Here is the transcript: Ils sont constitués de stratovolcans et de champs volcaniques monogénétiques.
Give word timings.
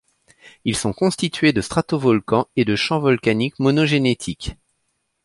Ils 0.65 0.75
sont 0.75 0.93
constitués 0.93 1.53
de 1.53 1.61
stratovolcans 1.61 2.47
et 2.55 2.65
de 2.65 2.75
champs 2.75 2.97
volcaniques 2.99 3.59
monogénétiques. 3.59 4.55